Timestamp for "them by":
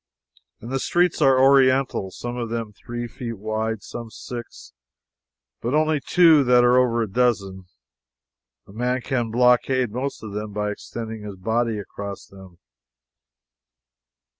10.33-10.71